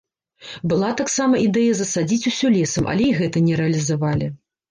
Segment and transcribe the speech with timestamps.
[0.71, 4.31] Была таксама ідэя засадзіць усё лесам, але і гэта не рэалізавалі.